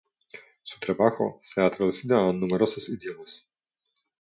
[0.63, 3.45] Su trabajo se ha traducido a numerosos idiomas.